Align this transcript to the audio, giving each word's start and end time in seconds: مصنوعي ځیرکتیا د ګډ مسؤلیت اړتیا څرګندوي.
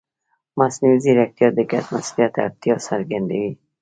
مصنوعي 0.59 0.97
ځیرکتیا 1.03 1.47
د 1.57 1.59
ګډ 1.71 1.85
مسؤلیت 1.95 2.33
اړتیا 2.45 2.75
څرګندوي. 2.87 3.51